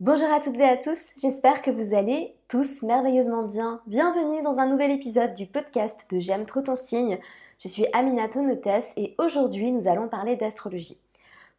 Bonjour 0.00 0.32
à 0.32 0.40
toutes 0.40 0.56
et 0.56 0.64
à 0.64 0.78
tous, 0.78 1.10
j'espère 1.20 1.60
que 1.60 1.70
vous 1.70 1.94
allez 1.94 2.34
tous 2.48 2.82
merveilleusement 2.84 3.42
bien. 3.42 3.82
Bienvenue 3.86 4.40
dans 4.40 4.58
un 4.58 4.64
nouvel 4.64 4.92
épisode 4.92 5.34
du 5.34 5.44
podcast 5.44 6.06
de 6.10 6.18
J'aime 6.18 6.46
trop 6.46 6.62
ton 6.62 6.74
signe. 6.74 7.18
Je 7.62 7.68
suis 7.68 7.84
Aminato 7.92 8.40
Notes 8.40 8.66
et 8.96 9.14
aujourd'hui 9.18 9.70
nous 9.70 9.88
allons 9.88 10.08
parler 10.08 10.36
d'astrologie. 10.36 10.96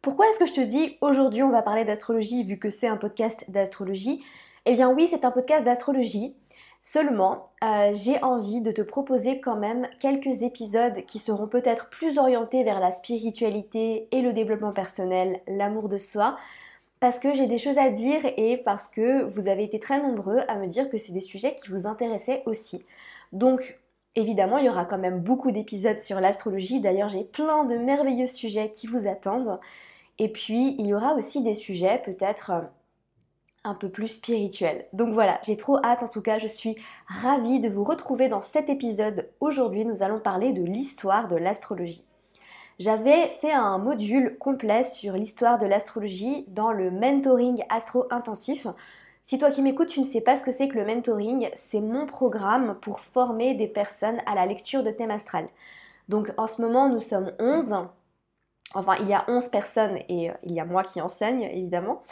Pourquoi 0.00 0.28
est-ce 0.28 0.40
que 0.40 0.46
je 0.46 0.54
te 0.54 0.60
dis 0.60 0.98
aujourd'hui 1.00 1.44
on 1.44 1.52
va 1.52 1.62
parler 1.62 1.84
d'astrologie 1.84 2.42
vu 2.42 2.58
que 2.58 2.68
c'est 2.68 2.88
un 2.88 2.96
podcast 2.96 3.44
d'astrologie? 3.46 4.24
Eh 4.66 4.72
bien 4.72 4.90
oui, 4.90 5.06
c'est 5.06 5.24
un 5.24 5.30
podcast 5.30 5.64
d'astrologie. 5.64 6.34
Seulement, 6.80 7.44
euh, 7.62 7.92
j'ai 7.94 8.20
envie 8.24 8.60
de 8.60 8.72
te 8.72 8.82
proposer 8.82 9.40
quand 9.40 9.54
même 9.54 9.86
quelques 10.00 10.42
épisodes 10.42 11.04
qui 11.06 11.20
seront 11.20 11.46
peut-être 11.46 11.90
plus 11.90 12.18
orientés 12.18 12.64
vers 12.64 12.80
la 12.80 12.90
spiritualité 12.90 14.08
et 14.10 14.20
le 14.20 14.32
développement 14.32 14.72
personnel, 14.72 15.42
l'amour 15.46 15.88
de 15.88 15.96
soi, 15.96 16.36
parce 17.02 17.18
que 17.18 17.34
j'ai 17.34 17.48
des 17.48 17.58
choses 17.58 17.78
à 17.78 17.90
dire 17.90 18.20
et 18.36 18.58
parce 18.58 18.86
que 18.86 19.24
vous 19.24 19.48
avez 19.48 19.64
été 19.64 19.80
très 19.80 20.00
nombreux 20.00 20.42
à 20.46 20.54
me 20.54 20.68
dire 20.68 20.88
que 20.88 20.98
c'est 20.98 21.10
des 21.10 21.20
sujets 21.20 21.56
qui 21.56 21.68
vous 21.68 21.88
intéressaient 21.88 22.44
aussi. 22.46 22.84
Donc, 23.32 23.80
évidemment, 24.14 24.58
il 24.58 24.66
y 24.66 24.68
aura 24.68 24.84
quand 24.84 24.98
même 24.98 25.18
beaucoup 25.18 25.50
d'épisodes 25.50 25.98
sur 25.98 26.20
l'astrologie. 26.20 26.78
D'ailleurs, 26.78 27.08
j'ai 27.08 27.24
plein 27.24 27.64
de 27.64 27.74
merveilleux 27.74 28.28
sujets 28.28 28.70
qui 28.70 28.86
vous 28.86 29.08
attendent. 29.08 29.58
Et 30.20 30.28
puis, 30.28 30.76
il 30.78 30.86
y 30.86 30.94
aura 30.94 31.14
aussi 31.14 31.42
des 31.42 31.54
sujets 31.54 32.00
peut-être 32.04 32.52
un 33.64 33.74
peu 33.74 33.88
plus 33.88 34.06
spirituel. 34.06 34.86
Donc 34.92 35.12
voilà, 35.12 35.40
j'ai 35.42 35.56
trop 35.56 35.84
hâte 35.84 36.04
en 36.04 36.08
tout 36.08 36.22
cas, 36.22 36.38
je 36.38 36.46
suis 36.46 36.76
ravie 37.08 37.58
de 37.58 37.68
vous 37.68 37.82
retrouver 37.82 38.28
dans 38.28 38.42
cet 38.42 38.70
épisode. 38.70 39.28
Aujourd'hui, 39.40 39.84
nous 39.84 40.04
allons 40.04 40.20
parler 40.20 40.52
de 40.52 40.62
l'histoire 40.62 41.26
de 41.26 41.34
l'astrologie. 41.34 42.04
J'avais 42.78 43.28
fait 43.40 43.52
un 43.52 43.78
module 43.78 44.36
complet 44.38 44.82
sur 44.82 45.14
l'histoire 45.14 45.58
de 45.58 45.66
l'astrologie 45.66 46.44
dans 46.48 46.72
le 46.72 46.90
mentoring 46.90 47.62
astro 47.68 48.06
intensif. 48.10 48.66
Si 49.24 49.38
toi 49.38 49.50
qui 49.50 49.62
m'écoutes, 49.62 49.88
tu 49.88 50.00
ne 50.00 50.06
sais 50.06 50.20
pas 50.20 50.36
ce 50.36 50.44
que 50.44 50.50
c'est 50.50 50.68
que 50.68 50.78
le 50.78 50.84
mentoring, 50.84 51.50
c'est 51.54 51.80
mon 51.80 52.06
programme 52.06 52.76
pour 52.80 53.00
former 53.00 53.54
des 53.54 53.68
personnes 53.68 54.20
à 54.26 54.34
la 54.34 54.46
lecture 54.46 54.82
de 54.82 54.90
thème 54.90 55.10
astral. 55.10 55.48
Donc 56.08 56.32
en 56.36 56.46
ce 56.46 56.60
moment, 56.60 56.88
nous 56.88 57.00
sommes 57.00 57.32
11. 57.38 57.86
Enfin, 58.74 58.96
il 59.00 59.08
y 59.08 59.14
a 59.14 59.24
11 59.28 59.48
personnes 59.48 59.98
et 60.08 60.30
euh, 60.30 60.34
il 60.42 60.52
y 60.52 60.60
a 60.60 60.64
moi 60.64 60.82
qui 60.82 61.00
enseigne, 61.00 61.42
évidemment 61.42 62.02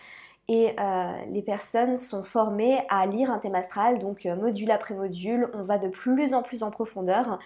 et 0.50 0.74
euh, 0.80 1.12
les 1.30 1.42
personnes 1.42 1.96
sont 1.96 2.24
formées 2.24 2.80
à 2.88 3.06
lire 3.06 3.30
un 3.30 3.38
thème 3.38 3.54
astral, 3.54 4.00
donc 4.00 4.26
euh, 4.26 4.34
module 4.34 4.72
après 4.72 4.96
module, 4.96 5.48
on 5.54 5.62
va 5.62 5.78
de 5.78 5.86
plus 5.86 6.34
en 6.34 6.42
plus 6.42 6.64
en 6.64 6.72
profondeur 6.72 7.38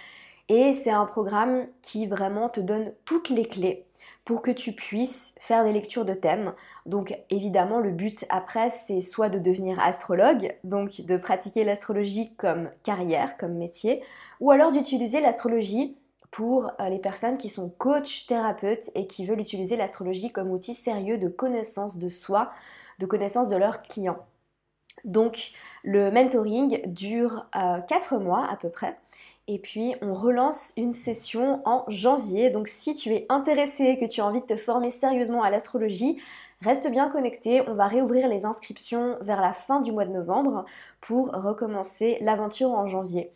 et 0.49 0.73
c'est 0.73 0.91
un 0.91 1.07
programme 1.07 1.67
qui 1.83 2.07
vraiment 2.07 2.49
te 2.49 2.61
donne 2.61 2.93
toutes 3.05 3.31
les 3.31 3.47
clés 3.47 3.87
pour 4.25 4.43
que 4.43 4.51
tu 4.51 4.73
puisses 4.73 5.35
faire 5.39 5.65
des 5.65 5.73
lectures 5.73 6.05
de 6.05 6.15
thèmes. 6.15 6.55
Donc 6.87 7.17
évidemment 7.31 7.81
le 7.81 7.91
but 7.91 8.25
après 8.29 8.71
c'est 8.71 9.01
soit 9.01 9.29
de 9.29 9.39
devenir 9.39 9.81
astrologue, 9.81 10.55
donc 10.65 11.03
de 11.03 11.17
pratiquer 11.17 11.65
l'astrologie 11.65 12.35
comme 12.37 12.71
carrière, 12.83 13.37
comme 13.37 13.55
métier, 13.55 14.03
ou 14.41 14.51
alors 14.51 14.73
d'utiliser 14.73 15.21
l'astrologie 15.21 15.97
pour 16.31 16.73
euh, 16.81 16.89
les 16.89 16.99
personnes 16.99 17.39
qui 17.39 17.49
sont 17.49 17.71
coach, 17.71 18.27
thérapeutes 18.27 18.91
et 18.95 19.07
qui 19.07 19.25
veulent 19.25 19.41
utiliser 19.41 19.77
l'astrologie 19.77 20.33
comme 20.33 20.51
outil 20.51 20.75
sérieux 20.75 21.19
de 21.19 21.29
connaissance 21.29 21.99
de 21.99 22.09
soi, 22.09 22.51
de 22.99 23.07
connaissance 23.07 23.49
de 23.49 23.57
leurs 23.57 23.83
clients. 23.83 24.19
Donc 25.05 25.53
le 25.85 26.11
mentoring 26.11 26.81
dure 26.87 27.47
4 27.53 28.15
euh, 28.15 28.19
mois 28.19 28.47
à 28.51 28.57
peu 28.57 28.71
près. 28.71 28.97
Et 29.47 29.59
puis 29.59 29.95
on 30.01 30.15
relance 30.15 30.73
une 30.77 30.95
session 30.95 31.61
en 31.67 31.85
janvier. 31.89 32.51
Donc 32.51 32.69
si 32.69 32.95
tu 32.95 33.11
es 33.11 33.27
intéressé, 33.29 33.99
que 33.99 34.07
tu 34.07 34.21
as 34.21 34.27
envie 34.27 34.41
de 34.41 34.47
te 34.47 34.57
former 34.57 34.91
sérieusement 34.91 35.43
à 35.43 35.51
l'astrologie, 35.51 36.19
reste 36.63 36.91
bien 36.91 37.11
connecté. 37.11 37.63
On 37.69 37.75
va 37.75 37.87
réouvrir 37.87 38.29
les 38.29 38.47
inscriptions 38.47 39.19
vers 39.21 39.41
la 39.41 39.53
fin 39.53 39.81
du 39.81 39.93
mois 39.93 40.07
de 40.07 40.13
novembre 40.13 40.65
pour 41.01 41.33
recommencer 41.33 42.19
l'aventure 42.23 42.71
en 42.71 42.89
janvier. 42.89 43.33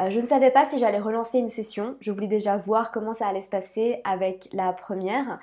Euh, 0.00 0.10
je 0.10 0.20
ne 0.20 0.26
savais 0.26 0.50
pas 0.50 0.68
si 0.68 0.78
j'allais 0.78 1.00
relancer 1.00 1.38
une 1.38 1.48
session. 1.48 1.96
Je 2.00 2.12
voulais 2.12 2.26
déjà 2.26 2.58
voir 2.58 2.90
comment 2.90 3.14
ça 3.14 3.28
allait 3.28 3.40
se 3.40 3.48
passer 3.48 4.00
avec 4.04 4.48
la 4.52 4.72
première. 4.74 5.38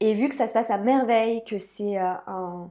Et 0.00 0.14
vu 0.14 0.28
que 0.28 0.34
ça 0.34 0.48
se 0.48 0.54
passe 0.54 0.70
à 0.70 0.78
merveille, 0.78 1.44
que 1.44 1.58
c'est 1.58 1.98
euh, 1.98 2.12
un 2.26 2.70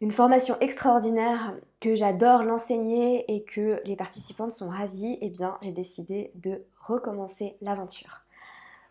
une 0.00 0.10
formation 0.10 0.56
extraordinaire 0.60 1.54
que 1.80 1.94
j'adore 1.94 2.42
l'enseigner 2.42 3.24
et 3.34 3.44
que 3.44 3.80
les 3.84 3.96
participantes 3.96 4.52
sont 4.52 4.68
ravies, 4.68 5.18
eh 5.20 5.30
bien 5.30 5.56
j'ai 5.62 5.72
décidé 5.72 6.30
de 6.34 6.64
recommencer 6.80 7.56
l'aventure. 7.60 8.22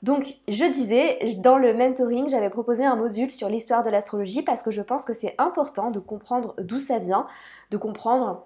Donc 0.02 0.36
je 0.48 0.72
disais, 0.72 1.36
dans 1.38 1.58
le 1.58 1.74
mentoring, 1.74 2.30
j'avais 2.30 2.50
proposé 2.50 2.86
un 2.86 2.96
module 2.96 3.32
sur 3.32 3.50
l'histoire 3.50 3.84
de 3.84 3.90
l'astrologie 3.90 4.44
parce 4.44 4.62
que 4.62 4.72
je 4.72 4.82
pense 4.82 5.06
que 5.06 5.14
c'est 5.14 5.36
important 5.38 5.90
de 5.90 6.00
comprendre 6.00 6.54
d'où 6.60 6.78
ça 6.78 7.00
vient, 7.00 7.28
de 7.72 7.78
comprendre 7.78 8.46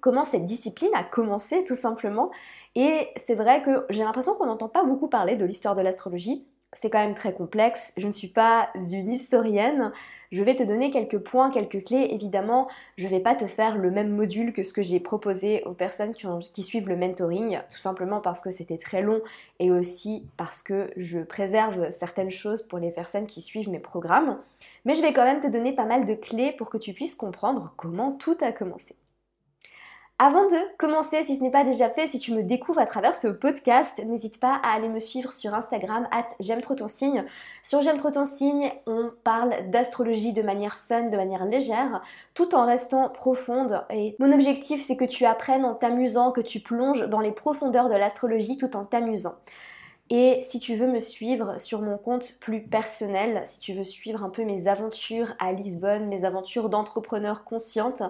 comment 0.00 0.24
cette 0.24 0.44
discipline 0.44 0.90
a 0.94 1.02
commencé 1.02 1.64
tout 1.64 1.74
simplement. 1.74 2.30
Et 2.74 3.08
c'est 3.16 3.34
vrai 3.34 3.62
que 3.62 3.86
j'ai 3.90 4.04
l'impression 4.04 4.34
qu'on 4.34 4.46
n'entend 4.46 4.68
pas 4.68 4.84
beaucoup 4.84 5.08
parler 5.08 5.36
de 5.36 5.44
l'histoire 5.44 5.74
de 5.74 5.82
l'astrologie 5.82 6.46
c'est 6.72 6.90
quand 6.90 6.98
même 6.98 7.14
très 7.14 7.32
complexe. 7.32 7.92
Je 7.96 8.06
ne 8.06 8.12
suis 8.12 8.28
pas 8.28 8.68
une 8.74 9.10
historienne. 9.10 9.92
Je 10.32 10.42
vais 10.42 10.56
te 10.56 10.62
donner 10.62 10.90
quelques 10.90 11.18
points, 11.18 11.50
quelques 11.50 11.84
clés. 11.84 12.08
Évidemment, 12.10 12.68
je 12.96 13.04
ne 13.04 13.10
vais 13.10 13.20
pas 13.20 13.34
te 13.34 13.46
faire 13.46 13.78
le 13.78 13.90
même 13.90 14.10
module 14.10 14.52
que 14.52 14.62
ce 14.62 14.72
que 14.72 14.82
j'ai 14.82 15.00
proposé 15.00 15.62
aux 15.64 15.72
personnes 15.72 16.14
qui, 16.14 16.62
suivent 16.62 16.88
le 16.88 16.96
mentoring, 16.96 17.60
tout 17.70 17.78
simplement 17.78 18.20
parce 18.20 18.42
que 18.42 18.50
c'était 18.50 18.78
très 18.78 19.02
long 19.02 19.20
et 19.60 19.70
aussi 19.70 20.26
parce 20.36 20.62
que 20.62 20.90
je 20.96 21.20
préserve 21.20 21.90
certaines 21.90 22.30
choses 22.30 22.62
pour 22.62 22.78
les 22.78 22.90
personnes 22.90 23.26
qui 23.26 23.40
suivent 23.40 23.70
mes 23.70 23.78
programmes. 23.78 24.38
Mais 24.84 24.94
je 24.94 25.02
vais 25.02 25.12
quand 25.12 25.24
même 25.24 25.40
te 25.40 25.46
donner 25.46 25.72
pas 25.72 25.86
mal 25.86 26.04
de 26.04 26.14
clés 26.14 26.52
pour 26.52 26.70
que 26.70 26.78
tu 26.78 26.92
puisses 26.92 27.14
comprendre 27.14 27.72
comment 27.76 28.12
tout 28.12 28.36
a 28.40 28.52
commencé. 28.52 28.96
Avant 30.18 30.46
de 30.46 30.56
commencer, 30.78 31.22
si 31.24 31.36
ce 31.36 31.42
n'est 31.42 31.50
pas 31.50 31.62
déjà 31.62 31.90
fait, 31.90 32.06
si 32.06 32.18
tu 32.18 32.32
me 32.32 32.42
découvres 32.42 32.80
à 32.80 32.86
travers 32.86 33.14
ce 33.14 33.28
podcast, 33.28 34.02
n'hésite 34.02 34.40
pas 34.40 34.58
à 34.62 34.72
aller 34.74 34.88
me 34.88 34.98
suivre 34.98 35.30
sur 35.34 35.52
Instagram, 35.52 36.08
at 36.10 36.26
j'aime 36.40 36.62
trop 36.62 36.74
ton 36.74 36.88
signe. 36.88 37.26
Sur 37.62 37.82
j'aime 37.82 37.98
trop 37.98 38.10
ton 38.10 38.24
signe, 38.24 38.72
on 38.86 39.10
parle 39.24 39.70
d'astrologie 39.70 40.32
de 40.32 40.40
manière 40.40 40.78
fun, 40.88 41.10
de 41.10 41.16
manière 41.18 41.44
légère, 41.44 42.00
tout 42.32 42.54
en 42.54 42.64
restant 42.64 43.10
profonde. 43.10 43.84
Et 43.90 44.16
mon 44.18 44.32
objectif, 44.32 44.82
c'est 44.82 44.96
que 44.96 45.04
tu 45.04 45.26
apprennes 45.26 45.66
en 45.66 45.74
t'amusant, 45.74 46.32
que 46.32 46.40
tu 46.40 46.60
plonges 46.60 47.06
dans 47.08 47.20
les 47.20 47.32
profondeurs 47.32 47.90
de 47.90 47.94
l'astrologie 47.96 48.56
tout 48.56 48.74
en 48.74 48.86
t'amusant. 48.86 49.34
Et 50.08 50.40
si 50.40 50.60
tu 50.60 50.76
veux 50.76 50.86
me 50.86 51.00
suivre 51.00 51.58
sur 51.58 51.82
mon 51.82 51.98
compte 51.98 52.38
plus 52.40 52.62
personnel, 52.62 53.42
si 53.44 53.58
tu 53.58 53.72
veux 53.72 53.82
suivre 53.82 54.22
un 54.22 54.30
peu 54.30 54.44
mes 54.44 54.68
aventures 54.68 55.34
à 55.40 55.52
Lisbonne, 55.52 56.06
mes 56.06 56.24
aventures 56.24 56.68
d'entrepreneur 56.68 57.44
consciente, 57.44 58.02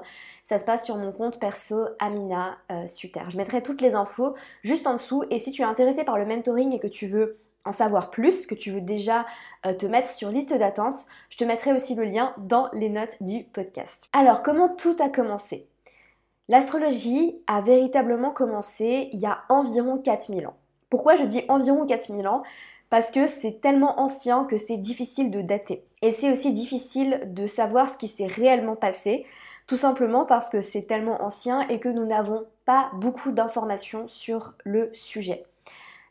ça 0.44 0.58
se 0.58 0.66
passe 0.66 0.84
sur 0.84 0.96
mon 0.96 1.10
compte 1.10 1.40
perso 1.40 1.86
Amina 1.98 2.58
euh, 2.70 2.86
Suter. 2.86 3.22
Je 3.30 3.38
mettrai 3.38 3.62
toutes 3.62 3.80
les 3.80 3.94
infos 3.94 4.34
juste 4.62 4.86
en 4.86 4.92
dessous 4.92 5.24
et 5.30 5.38
si 5.38 5.52
tu 5.52 5.62
es 5.62 5.64
intéressé 5.64 6.04
par 6.04 6.18
le 6.18 6.26
mentoring 6.26 6.72
et 6.72 6.78
que 6.78 6.86
tu 6.86 7.06
veux 7.06 7.38
en 7.64 7.72
savoir 7.72 8.10
plus, 8.10 8.46
que 8.46 8.54
tu 8.54 8.70
veux 8.70 8.82
déjà 8.82 9.24
euh, 9.64 9.72
te 9.72 9.86
mettre 9.86 10.10
sur 10.10 10.30
liste 10.30 10.52
d'attente, 10.56 10.96
je 11.30 11.38
te 11.38 11.44
mettrai 11.44 11.72
aussi 11.72 11.94
le 11.94 12.04
lien 12.04 12.34
dans 12.36 12.68
les 12.74 12.90
notes 12.90 13.22
du 13.22 13.44
podcast. 13.44 14.08
Alors, 14.12 14.42
comment 14.42 14.68
tout 14.68 14.96
a 15.00 15.08
commencé? 15.08 15.66
L'astrologie 16.48 17.40
a 17.46 17.62
véritablement 17.62 18.30
commencé 18.30 19.08
il 19.12 19.18
y 19.18 19.26
a 19.26 19.42
environ 19.48 19.98
4000 19.98 20.46
ans. 20.46 20.56
Pourquoi 20.90 21.16
je 21.16 21.24
dis 21.24 21.44
environ 21.48 21.84
4000 21.86 22.28
ans? 22.28 22.42
Parce 22.90 23.10
que 23.10 23.26
c'est 23.26 23.60
tellement 23.60 24.00
ancien 24.00 24.44
que 24.44 24.56
c'est 24.56 24.76
difficile 24.76 25.30
de 25.30 25.42
dater. 25.42 25.84
Et 26.02 26.12
c'est 26.12 26.30
aussi 26.30 26.52
difficile 26.52 27.22
de 27.26 27.46
savoir 27.46 27.90
ce 27.90 27.98
qui 27.98 28.06
s'est 28.06 28.28
réellement 28.28 28.76
passé, 28.76 29.26
tout 29.66 29.76
simplement 29.76 30.24
parce 30.24 30.48
que 30.48 30.60
c'est 30.60 30.82
tellement 30.82 31.20
ancien 31.22 31.66
et 31.68 31.80
que 31.80 31.88
nous 31.88 32.06
n'avons 32.06 32.46
pas 32.64 32.90
beaucoup 32.94 33.32
d'informations 33.32 34.06
sur 34.06 34.54
le 34.64 34.90
sujet. 34.92 35.44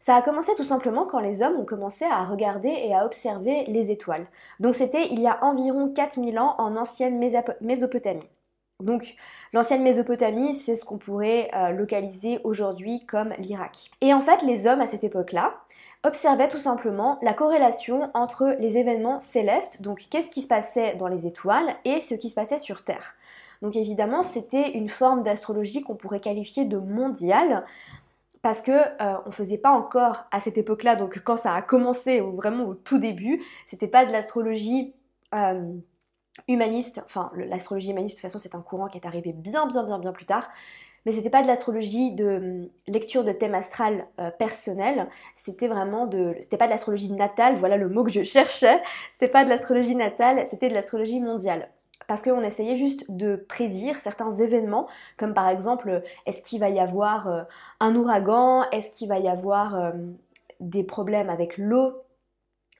Ça 0.01 0.15
a 0.15 0.21
commencé 0.21 0.51
tout 0.55 0.65
simplement 0.65 1.05
quand 1.05 1.19
les 1.19 1.41
hommes 1.41 1.59
ont 1.59 1.65
commencé 1.65 2.05
à 2.05 2.25
regarder 2.25 2.69
et 2.69 2.93
à 2.93 3.05
observer 3.05 3.63
les 3.67 3.89
étoiles. 3.89 4.27
Donc 4.59 4.75
c'était 4.75 5.07
il 5.11 5.19
y 5.19 5.27
a 5.27 5.43
environ 5.43 5.89
4000 5.89 6.37
ans 6.37 6.55
en 6.59 6.75
ancienne 6.75 7.17
Mésopotamie. 7.61 8.29
Donc 8.83 9.15
l'ancienne 9.53 9.83
Mésopotamie, 9.83 10.53
c'est 10.53 10.75
ce 10.75 10.83
qu'on 10.83 10.97
pourrait 10.97 11.49
euh, 11.55 11.69
localiser 11.69 12.39
aujourd'hui 12.43 13.05
comme 13.05 13.33
l'Irak. 13.39 13.91
Et 14.01 14.13
en 14.13 14.21
fait, 14.21 14.41
les 14.41 14.67
hommes 14.67 14.81
à 14.81 14.87
cette 14.87 15.03
époque-là 15.03 15.55
observaient 16.03 16.49
tout 16.49 16.59
simplement 16.59 17.17
la 17.21 17.33
corrélation 17.33 18.11
entre 18.13 18.55
les 18.59 18.77
événements 18.77 19.19
célestes, 19.21 19.81
donc 19.81 20.05
qu'est-ce 20.09 20.29
qui 20.29 20.41
se 20.41 20.47
passait 20.47 20.95
dans 20.95 21.07
les 21.07 21.25
étoiles, 21.25 21.75
et 21.85 21.99
ce 21.99 22.15
qui 22.15 22.29
se 22.29 22.35
passait 22.35 22.59
sur 22.59 22.83
Terre. 22.83 23.15
Donc 23.61 23.75
évidemment, 23.75 24.21
c'était 24.21 24.71
une 24.71 24.89
forme 24.89 25.23
d'astrologie 25.23 25.81
qu'on 25.81 25.95
pourrait 25.95 26.19
qualifier 26.19 26.65
de 26.65 26.77
mondiale, 26.77 27.65
parce 28.41 28.61
que 28.61 28.71
euh, 28.71 29.17
on 29.25 29.31
faisait 29.31 29.57
pas 29.57 29.71
encore 29.71 30.25
à 30.31 30.39
cette 30.39 30.57
époque-là, 30.57 30.95
donc 30.95 31.19
quand 31.23 31.37
ça 31.37 31.53
a 31.53 31.61
commencé, 31.61 32.19
vraiment 32.19 32.65
au 32.65 32.75
tout 32.75 32.99
début, 32.99 33.41
c'était 33.67 33.87
pas 33.87 34.05
de 34.05 34.11
l'astrologie 34.11 34.93
euh, 35.33 35.63
humaniste, 36.47 37.01
enfin 37.05 37.31
l'astrologie 37.35 37.91
humaniste 37.91 38.15
de 38.15 38.21
toute 38.21 38.31
façon 38.31 38.39
c'est 38.39 38.55
un 38.55 38.61
courant 38.61 38.87
qui 38.87 38.97
est 38.97 39.05
arrivé 39.05 39.33
bien 39.33 39.67
bien 39.67 39.83
bien 39.83 39.99
bien 39.99 40.11
plus 40.13 40.25
tard, 40.25 40.49
mais 41.05 41.11
c'était 41.11 41.29
pas 41.29 41.41
de 41.43 41.47
l'astrologie 41.47 42.11
de 42.13 42.25
hum, 42.37 42.69
lecture 42.87 43.23
de 43.23 43.31
thème 43.31 43.55
astral 43.55 44.07
euh, 44.19 44.31
personnel, 44.31 45.07
c'était 45.35 45.67
vraiment 45.67 46.07
de, 46.07 46.35
c'était 46.41 46.57
pas 46.57 46.65
de 46.67 46.71
l'astrologie 46.71 47.11
natale, 47.11 47.55
voilà 47.55 47.77
le 47.77 47.89
mot 47.89 48.03
que 48.03 48.11
je 48.11 48.23
cherchais, 48.23 48.81
c'était 49.13 49.29
pas 49.31 49.43
de 49.45 49.49
l'astrologie 49.49 49.95
natale, 49.95 50.45
c'était 50.47 50.69
de 50.69 50.73
l'astrologie 50.73 51.19
mondiale. 51.21 51.69
parce 52.07 52.23
qu'on 52.23 52.41
essayait 52.43 52.77
juste 52.77 53.09
de 53.11 53.35
prédire 53.49 53.97
certains 53.99 54.31
événements, 54.31 54.87
comme 55.17 55.33
par 55.33 55.49
exemple, 55.49 56.03
est-ce 56.25 56.41
qu'il 56.43 56.59
va 56.59 56.69
y 56.69 56.79
avoir 56.79 57.27
euh, 57.27 57.43
un 57.79 57.95
ouragan, 57.95 58.63
est-ce 58.71 58.91
qu'il 58.91 59.07
va 59.09 59.19
y 59.19 59.27
avoir 59.27 59.75
euh, 59.75 59.91
des 60.59 60.83
problèmes 60.83 61.29
avec 61.29 61.57
l'eau? 61.57 61.93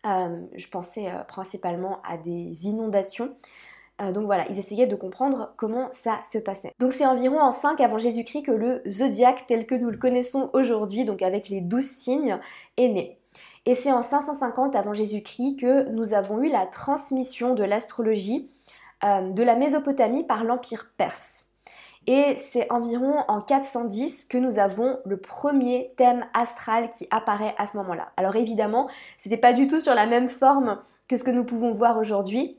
Euh, 0.06 0.42
je 0.56 0.68
pensais 0.70 1.12
principalement 1.28 2.00
à 2.08 2.18
des 2.18 2.66
inondations. 2.66 3.36
donc 4.00 4.26
voilà, 4.26 4.46
ils 4.50 4.60
essayaient 4.60 4.88
de 4.88 4.96
comprendre 4.96 5.54
comment 5.58 5.90
ça 5.92 6.20
se 6.30 6.38
passait. 6.38 6.72
Donc 6.80 6.92
c'est 6.92 7.06
environ 7.06 7.40
en 7.40 7.52
5 7.52 7.80
avant 7.82 7.98
Jésus-Christ 7.98 8.44
que 8.44 8.52
le 8.52 8.82
zodiaque 8.88 9.46
tel 9.48 9.66
que 9.66 9.76
nous 9.76 9.90
le 9.90 9.98
connaissons 9.98 10.50
aujourd'hui, 10.54 11.06
donc 11.06 11.22
avec 11.22 11.50
les 11.50 11.62
12 11.62 11.84
signes, 11.84 12.40
est 12.78 12.90
né. 12.90 13.20
Et 13.66 13.74
c'est 13.74 13.92
en 13.92 14.02
550 14.02 14.76
avant 14.76 14.94
Jésus-Christ 14.94 15.58
que 15.58 15.90
nous 15.90 16.14
avons 16.14 16.42
eu 16.42 16.50
la 16.50 16.68
transmission 16.68 17.56
de 17.56 17.64
l'astrologie 17.64 18.50
euh, 19.04 19.32
de 19.32 19.44
la 19.44 19.56
Mésopotamie 19.56 20.24
par 20.24 20.44
l'Empire 20.44 20.92
perse. 20.98 21.45
Et 22.08 22.36
c'est 22.36 22.72
environ 22.72 23.24
en 23.28 23.42
410 23.42 24.26
que 24.26 24.38
nous 24.38 24.60
avons 24.60 25.00
le 25.06 25.18
premier 25.18 25.94
thème 25.98 26.26
astral 26.34 26.90
qui 26.90 27.08
apparaît 27.10 27.56
à 27.58 27.66
ce 27.66 27.78
moment-là. 27.78 28.12
Alors 28.18 28.36
évidemment, 28.36 28.88
c'était 29.20 29.38
pas 29.38 29.54
du 29.54 29.68
tout 29.68 29.80
sur 29.80 29.96
la 29.96 30.06
même 30.06 30.30
forme 30.30 30.80
que 31.08 31.18
ce 31.18 31.24
que 31.24 31.32
nous 31.32 31.44
pouvons 31.44 31.72
voir 31.72 31.98
aujourd'hui. 31.98 32.58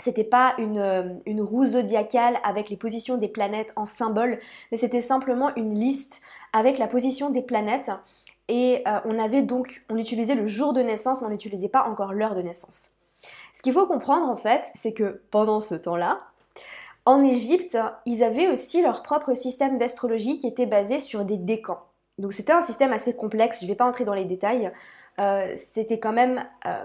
C'était 0.00 0.24
pas 0.24 0.54
une, 0.58 0.78
euh, 0.78 1.44
roue 1.44 1.66
zodiacale 1.66 2.38
avec 2.42 2.70
les 2.70 2.76
positions 2.76 3.18
des 3.18 3.28
planètes 3.28 3.72
en 3.76 3.86
symbole, 3.86 4.40
mais 4.72 4.78
c'était 4.78 5.00
simplement 5.00 5.54
une 5.54 5.78
liste 5.78 6.22
avec 6.52 6.78
la 6.78 6.88
position 6.88 7.30
des 7.30 7.42
planètes. 7.42 7.92
Et 8.48 8.82
euh, 8.88 8.98
on 9.04 9.16
avait 9.20 9.42
donc, 9.42 9.84
on 9.90 9.96
utilisait 9.96 10.34
le 10.34 10.48
jour 10.48 10.72
de 10.72 10.80
naissance, 10.80 11.20
mais 11.20 11.28
on 11.28 11.30
n'utilisait 11.30 11.68
pas 11.68 11.84
encore 11.84 12.14
l'heure 12.14 12.34
de 12.34 12.42
naissance. 12.42 12.96
Ce 13.54 13.62
qu'il 13.62 13.72
faut 13.72 13.86
comprendre 13.86 14.28
en 14.28 14.36
fait, 14.36 14.64
c'est 14.74 14.92
que 14.92 15.22
pendant 15.30 15.60
ce 15.60 15.76
temps-là, 15.76 16.20
en 17.04 17.24
Égypte, 17.24 17.76
ils 18.06 18.22
avaient 18.22 18.48
aussi 18.48 18.82
leur 18.82 19.02
propre 19.02 19.34
système 19.34 19.78
d'astrologie 19.78 20.38
qui 20.38 20.46
était 20.46 20.66
basé 20.66 20.98
sur 20.98 21.24
des 21.24 21.36
décans. 21.36 21.80
Donc 22.18 22.32
c'était 22.32 22.52
un 22.52 22.60
système 22.60 22.92
assez 22.92 23.14
complexe, 23.14 23.60
je 23.60 23.64
ne 23.64 23.70
vais 23.70 23.74
pas 23.74 23.86
entrer 23.86 24.04
dans 24.04 24.14
les 24.14 24.24
détails. 24.24 24.70
Euh, 25.18 25.54
c'était 25.56 25.98
quand 25.98 26.12
même 26.12 26.44
euh, 26.66 26.84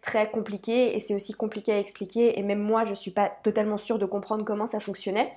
très 0.00 0.30
compliqué 0.30 0.96
et 0.96 1.00
c'est 1.00 1.14
aussi 1.14 1.32
compliqué 1.32 1.72
à 1.72 1.78
expliquer 1.78 2.38
et 2.38 2.42
même 2.42 2.60
moi 2.60 2.84
je 2.84 2.90
ne 2.90 2.94
suis 2.94 3.10
pas 3.10 3.28
totalement 3.28 3.76
sûre 3.76 3.98
de 3.98 4.06
comprendre 4.06 4.44
comment 4.44 4.66
ça 4.66 4.80
fonctionnait. 4.80 5.32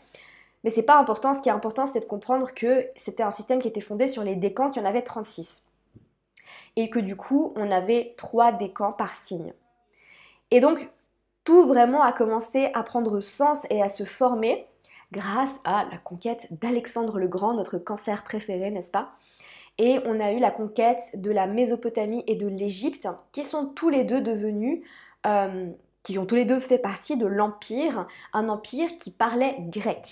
Mais 0.64 0.70
c'est 0.70 0.84
pas 0.84 0.98
important, 0.98 1.34
ce 1.34 1.42
qui 1.42 1.50
est 1.50 1.52
important 1.52 1.86
c'est 1.86 2.00
de 2.00 2.06
comprendre 2.06 2.54
que 2.54 2.88
c'était 2.96 3.24
un 3.24 3.32
système 3.32 3.62
qui 3.62 3.68
était 3.68 3.82
fondé 3.82 4.08
sur 4.08 4.24
les 4.24 4.36
décans, 4.36 4.70
qu'il 4.70 4.82
y 4.82 4.86
en 4.86 4.90
avait 4.90 5.02
36. 5.02 5.68
Et 6.78 6.90
que 6.90 7.00
du 7.00 7.18
coup 7.18 7.54
on 7.58 7.70
avait 7.72 8.14
3 8.18 8.54
décans 8.54 8.94
par 8.94 9.14
signe. 9.14 9.54
Et 10.52 10.60
donc, 10.60 10.90
tout 11.52 11.66
vraiment 11.66 12.02
a 12.02 12.14
commencé 12.14 12.70
à 12.74 12.82
prendre 12.82 13.20
sens 13.20 13.68
et 13.70 13.82
à 13.82 13.90
se 13.90 14.06
former 14.06 14.66
grâce 15.12 15.54
à 15.66 15.84
la 15.92 15.98
conquête 15.98 16.48
d'Alexandre 16.50 17.20
le 17.20 17.28
Grand, 17.28 17.54
notre 17.54 17.78
cancer 17.78 18.24
préféré, 18.24 18.72
n'est-ce 18.72 18.90
pas? 18.90 19.12
Et 19.78 20.00
on 20.06 20.22
a 20.22 20.32
eu 20.32 20.40
la 20.40 20.50
conquête 20.50 21.02
de 21.16 21.30
la 21.30 21.48
Mésopotamie 21.48 22.24
et 22.26 22.36
de 22.36 22.48
l'Égypte, 22.48 23.10
qui 23.34 23.44
sont 23.44 23.66
tous 23.66 23.90
les 23.90 24.06
deux 24.06 24.22
devenus, 24.22 24.82
euh, 25.26 25.70
qui 26.04 26.18
ont 26.18 26.26
tous 26.26 26.36
les 26.36 26.46
deux 26.46 26.62
fait 26.62 26.78
partie 26.78 27.18
de 27.18 27.26
l'Empire, 27.26 28.08
un 28.32 28.48
empire 28.48 28.96
qui 28.96 29.12
parlait 29.12 29.58
grec. 29.60 30.08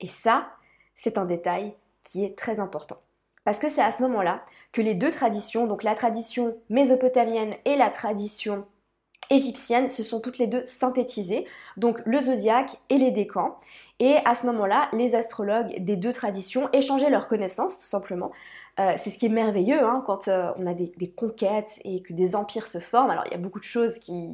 Et 0.00 0.08
ça, 0.08 0.48
c'est 0.96 1.18
un 1.18 1.24
détail 1.24 1.72
qui 2.02 2.24
est 2.24 2.36
très 2.36 2.58
important. 2.58 2.98
Parce 3.44 3.60
que 3.60 3.68
c'est 3.68 3.80
à 3.80 3.92
ce 3.92 4.02
moment-là 4.02 4.44
que 4.72 4.82
les 4.82 4.94
deux 4.94 5.12
traditions, 5.12 5.68
donc 5.68 5.84
la 5.84 5.94
tradition 5.94 6.56
mésopotamienne 6.68 7.54
et 7.64 7.76
la 7.76 7.90
tradition 7.90 8.66
égyptiennes 9.30 9.90
se 9.90 10.02
sont 10.02 10.20
toutes 10.20 10.38
les 10.38 10.46
deux 10.46 10.64
synthétisées, 10.66 11.46
donc 11.76 12.00
le 12.04 12.20
zodiaque 12.20 12.76
et 12.88 12.98
les 12.98 13.10
décans. 13.10 13.58
Et 14.00 14.16
à 14.24 14.34
ce 14.34 14.46
moment-là, 14.46 14.88
les 14.92 15.14
astrologues 15.14 15.78
des 15.78 15.96
deux 15.96 16.12
traditions 16.12 16.68
échangeaient 16.72 17.10
leurs 17.10 17.28
connaissances, 17.28 17.76
tout 17.76 17.84
simplement. 17.84 18.32
Euh, 18.78 18.94
c'est 18.96 19.10
ce 19.10 19.18
qui 19.18 19.26
est 19.26 19.30
merveilleux 19.30 19.82
hein, 19.82 20.02
quand 20.06 20.28
euh, 20.28 20.52
on 20.56 20.66
a 20.66 20.74
des, 20.74 21.10
conquêtes 21.10 21.80
et 21.84 22.02
que 22.02 22.12
des 22.12 22.34
empires 22.34 22.66
se 22.66 22.78
forment. 22.78 23.10
Alors 23.10 23.24
il 23.26 23.32
y 23.32 23.34
a 23.34 23.38
beaucoup 23.38 23.58
de 23.58 23.64
choses 23.64 23.98
qui, 23.98 24.30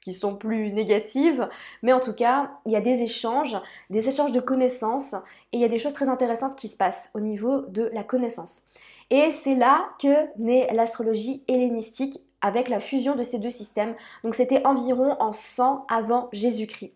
qui 0.00 0.12
sont 0.12 0.36
plus 0.36 0.72
négatives, 0.72 1.48
mais 1.82 1.92
en 1.92 2.00
tout 2.00 2.14
cas, 2.14 2.50
il 2.66 2.72
y 2.72 2.76
a 2.76 2.80
des 2.80 3.02
échanges, 3.02 3.56
des 3.90 4.06
échanges 4.08 4.32
de 4.32 4.40
connaissances, 4.40 5.14
et 5.52 5.56
il 5.56 5.60
y 5.60 5.64
a 5.64 5.68
des 5.68 5.78
choses 5.78 5.94
très 5.94 6.08
intéressantes 6.08 6.56
qui 6.56 6.68
se 6.68 6.76
passent 6.76 7.10
au 7.14 7.20
niveau 7.20 7.62
de 7.62 7.90
la 7.92 8.04
connaissance. 8.04 8.66
Et 9.10 9.30
c'est 9.30 9.56
là 9.56 9.88
que 10.00 10.28
naît 10.38 10.68
l'astrologie 10.72 11.42
hellénistique 11.48 12.20
avec 12.40 12.68
la 12.68 12.80
fusion 12.80 13.16
de 13.16 13.22
ces 13.22 13.38
deux 13.38 13.50
systèmes. 13.50 13.94
Donc 14.24 14.34
c'était 14.34 14.66
environ 14.66 15.16
en 15.20 15.32
100 15.32 15.86
avant 15.88 16.28
Jésus-Christ. 16.32 16.92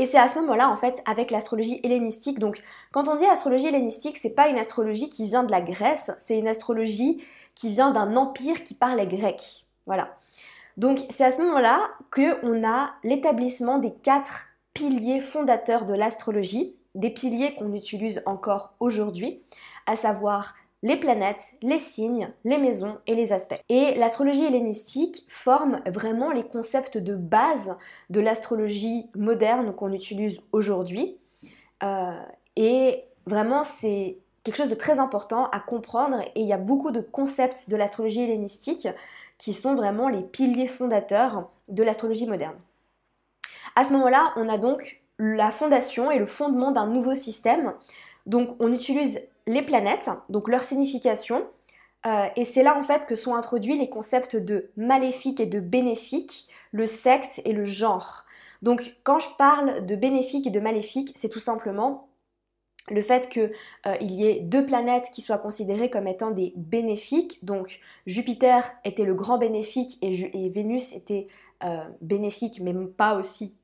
Et 0.00 0.06
c'est 0.06 0.18
à 0.18 0.28
ce 0.28 0.38
moment-là, 0.38 0.70
en 0.70 0.76
fait, 0.76 1.02
avec 1.04 1.30
l'astrologie 1.30 1.78
hellénistique. 1.84 2.38
Donc, 2.38 2.62
quand 2.90 3.06
on 3.06 3.16
dit 3.16 3.26
astrologie 3.26 3.66
hellénistique, 3.66 4.16
c'est 4.16 4.34
pas 4.34 4.48
une 4.48 4.58
astrologie 4.58 5.10
qui 5.10 5.26
vient 5.26 5.42
de 5.42 5.50
la 5.50 5.60
Grèce, 5.60 6.10
c'est 6.24 6.38
une 6.38 6.48
astrologie 6.48 7.22
qui 7.54 7.68
vient 7.68 7.90
d'un 7.90 8.16
empire 8.16 8.64
qui 8.64 8.72
parlait 8.72 9.06
grec. 9.06 9.66
Voilà. 9.84 10.16
Donc, 10.78 11.00
c'est 11.10 11.24
à 11.24 11.30
ce 11.30 11.42
moment-là 11.42 11.90
qu'on 12.10 12.66
a 12.66 12.92
l'établissement 13.04 13.78
des 13.78 13.92
quatre 13.92 14.46
piliers 14.72 15.20
fondateurs 15.20 15.84
de 15.84 15.92
l'astrologie, 15.92 16.74
des 16.94 17.10
piliers 17.10 17.54
qu'on 17.56 17.74
utilise 17.74 18.22
encore 18.24 18.72
aujourd'hui, 18.80 19.42
à 19.86 19.96
savoir 19.96 20.54
les 20.82 20.96
planètes, 20.96 21.54
les 21.62 21.78
signes, 21.78 22.30
les 22.44 22.58
maisons 22.58 22.98
et 23.06 23.14
les 23.14 23.32
aspects. 23.32 23.60
Et 23.68 23.94
l'astrologie 23.96 24.44
hellénistique 24.44 25.24
forme 25.28 25.82
vraiment 25.86 26.32
les 26.32 26.44
concepts 26.44 26.96
de 26.96 27.14
base 27.14 27.76
de 28.08 28.20
l'astrologie 28.20 29.06
moderne 29.14 29.74
qu'on 29.74 29.92
utilise 29.92 30.40
aujourd'hui. 30.52 31.18
Euh, 31.82 32.18
et 32.56 33.04
vraiment, 33.26 33.62
c'est 33.62 34.16
quelque 34.42 34.56
chose 34.56 34.70
de 34.70 34.74
très 34.74 34.98
important 34.98 35.50
à 35.50 35.60
comprendre 35.60 36.20
et 36.34 36.40
il 36.40 36.46
y 36.46 36.52
a 36.52 36.58
beaucoup 36.58 36.92
de 36.92 37.00
concepts 37.00 37.68
de 37.68 37.76
l'astrologie 37.76 38.22
hellénistique 38.22 38.88
qui 39.36 39.52
sont 39.52 39.74
vraiment 39.74 40.08
les 40.08 40.22
piliers 40.22 40.66
fondateurs 40.66 41.50
de 41.68 41.82
l'astrologie 41.82 42.26
moderne. 42.26 42.56
À 43.76 43.84
ce 43.84 43.92
moment-là, 43.92 44.32
on 44.36 44.48
a 44.48 44.58
donc 44.58 45.02
la 45.18 45.50
fondation 45.50 46.10
et 46.10 46.18
le 46.18 46.26
fondement 46.26 46.70
d'un 46.72 46.86
nouveau 46.86 47.14
système. 47.14 47.74
Donc 48.26 48.56
on 48.58 48.72
utilise 48.72 49.20
les 49.50 49.62
planètes, 49.62 50.10
donc 50.28 50.48
leur 50.48 50.62
signification. 50.62 51.46
Euh, 52.06 52.28
et 52.36 52.44
c'est 52.44 52.62
là 52.62 52.78
en 52.78 52.82
fait 52.82 53.06
que 53.06 53.14
sont 53.14 53.34
introduits 53.34 53.78
les 53.78 53.90
concepts 53.90 54.36
de 54.36 54.70
maléfique 54.76 55.40
et 55.40 55.46
de 55.46 55.60
bénéfique, 55.60 56.48
le 56.72 56.86
secte 56.86 57.42
et 57.44 57.52
le 57.52 57.64
genre. 57.64 58.24
Donc 58.62 58.96
quand 59.02 59.18
je 59.18 59.28
parle 59.38 59.84
de 59.84 59.96
bénéfique 59.96 60.46
et 60.46 60.50
de 60.50 60.60
maléfique, 60.60 61.12
c'est 61.16 61.28
tout 61.28 61.40
simplement 61.40 62.08
le 62.88 63.02
fait 63.02 63.28
qu'il 63.28 63.52
euh, 63.86 63.96
y 64.00 64.26
ait 64.26 64.40
deux 64.40 64.64
planètes 64.64 65.10
qui 65.12 65.20
soient 65.20 65.38
considérées 65.38 65.90
comme 65.90 66.06
étant 66.06 66.30
des 66.30 66.54
bénéfiques. 66.56 67.44
Donc 67.44 67.80
Jupiter 68.06 68.72
était 68.84 69.04
le 69.04 69.14
grand 69.14 69.38
bénéfique 69.38 69.98
et, 70.02 70.48
Vénus 70.48 70.94
était 70.94 71.26
euh, 71.64 71.84
bénéfique, 72.00 72.60
mais 72.60 72.74
pas 72.96 73.16
aussi 73.16 73.54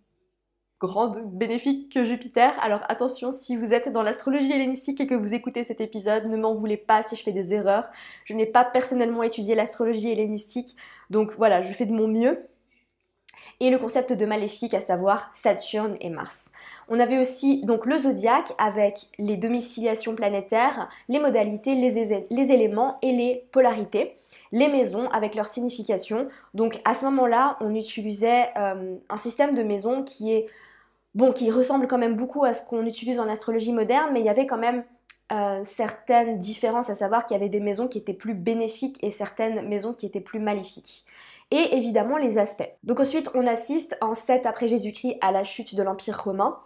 grande 0.81 1.23
bénéfique 1.33 1.93
que 1.93 2.05
Jupiter. 2.05 2.53
Alors 2.61 2.83
attention, 2.89 3.33
si 3.33 3.57
vous 3.57 3.73
êtes 3.73 3.91
dans 3.91 4.03
l'astrologie 4.03 4.53
hellénistique 4.53 5.01
et 5.01 5.07
que 5.07 5.15
vous 5.15 5.35
écoutez 5.35 5.65
cet 5.65 5.81
épisode, 5.81 6.27
ne 6.27 6.37
m'en 6.37 6.55
voulez 6.55 6.77
pas 6.77 7.03
si 7.03 7.17
je 7.17 7.23
fais 7.23 7.33
des 7.33 7.53
erreurs. 7.55 7.89
Je 8.25 8.35
n'ai 8.35 8.47
pas 8.47 8.65
personnellement 8.65 9.23
étudié 9.23 9.55
l'astrologie 9.55 10.11
hellénistique, 10.11 10.77
donc 11.11 11.33
voilà, 11.33 11.63
je 11.63 11.73
fais 11.73 11.87
de 11.87 11.93
mon 11.93 12.09
mieux. 12.09 12.47
Et 13.59 13.71
le 13.71 13.79
concept 13.79 14.13
de 14.13 14.27
maléfique, 14.27 14.75
à 14.75 14.83
savoir 14.83 15.31
Saturne 15.33 15.97
et 16.03 16.11
Mars. 16.11 16.51
On 16.91 17.01
avait 17.01 17.19
aussi 17.19 17.65
donc 17.65 17.87
le 17.87 17.97
zodiaque 17.97 18.53
avec 18.59 19.07
les 19.19 19.39
domiciliations 19.39 20.15
planétaires, 20.15 20.91
les 21.09 21.19
modalités, 21.19 21.75
les, 21.75 22.53
éléments 22.53 22.99
et 23.01 23.13
les 23.13 23.47
polarités 23.53 24.17
les 24.53 24.69
maisons 24.69 25.09
avec 25.11 25.35
leur 25.35 25.49
signification. 25.49 26.29
Donc 26.55 26.81
à 26.85 26.95
ce 26.95 27.05
moment-là, 27.07 27.57
on 27.61 27.75
utilisait 27.75 28.51
euh, 28.57 28.97
un 29.09 29.17
système 29.17 29.55
de 29.55 29.63
maisons 29.63 30.05
qui 30.05 30.33
est 30.33 30.47
bon, 31.17 31.33
qui 31.33 31.51
ressemble 31.51 31.89
quand 31.89 31.99
même 31.99 32.15
beaucoup 32.15 32.45
à 32.45 32.55
ce 32.55 32.65
qu'on 32.65 32.87
utilise 32.87 33.19
en 33.19 33.29
astrologie 33.29 33.73
moderne, 33.73 34.11
mais 34.13 34.21
il 34.21 34.27
y 34.27 34.29
avait 34.29 34.47
quand 34.47 34.59
même 34.59 34.85
euh, 35.33 35.63
certaines 35.65 36.39
différences, 36.39 36.91
à 36.91 36.95
savoir 36.95 37.27
qu'il 37.27 37.35
y 37.35 37.41
avait 37.41 37.49
des 37.49 37.59
maisons 37.59 37.89
qui 37.89 37.99
étaient 37.99 38.15
plus 38.15 38.35
bénéfiques 38.35 39.03
et 39.03 39.11
certaines 39.11 39.67
maisons 39.67 39.95
qui 39.95 40.07
étaient 40.07 40.21
plus 40.21 40.39
maléfiques. 40.39 41.05
Et 41.51 41.77
évidemment 41.77 42.19
les 42.19 42.39
aspects. 42.39 42.69
Donc 42.85 43.01
ensuite 43.01 43.31
on 43.35 43.47
assiste 43.47 43.97
en 44.01 44.15
7 44.15 44.47
après 44.47 44.69
Jésus-Christ 44.69 45.17
à 45.21 45.33
la 45.33 45.43
chute 45.43 45.75
de 45.75 45.83
l'Empire 45.83 46.23
romain. 46.23 46.59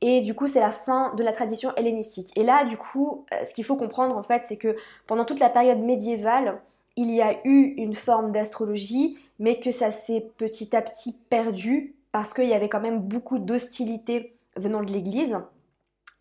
Et 0.00 0.20
du 0.20 0.34
coup, 0.34 0.48
c'est 0.48 0.58
la 0.58 0.72
fin 0.72 1.14
de 1.14 1.22
la 1.22 1.32
tradition 1.32 1.72
hellénistique. 1.76 2.32
Et 2.34 2.42
là, 2.42 2.64
du 2.64 2.76
coup, 2.76 3.24
euh, 3.32 3.44
ce 3.44 3.54
qu'il 3.54 3.62
faut 3.62 3.76
comprendre 3.76 4.16
en 4.16 4.22
fait, 4.24 4.42
c'est 4.46 4.56
que 4.56 4.76
pendant 5.06 5.24
toute 5.24 5.38
la 5.38 5.48
période 5.48 5.78
médiévale, 5.78 6.60
il 6.96 7.10
y 7.10 7.22
a 7.22 7.36
eu 7.44 7.74
une 7.76 7.94
forme 7.94 8.32
d'astrologie, 8.32 9.16
mais 9.38 9.60
que 9.60 9.70
ça 9.70 9.92
s'est 9.92 10.26
petit 10.38 10.74
à 10.74 10.82
petit 10.82 11.12
perdu 11.30 11.94
parce 12.12 12.34
qu'il 12.34 12.46
y 12.48 12.54
avait 12.54 12.68
quand 12.68 12.80
même 12.80 13.00
beaucoup 13.00 13.38
d'hostilité 13.38 14.36
venant 14.56 14.82
de 14.82 14.92
l'Église. 14.92 15.38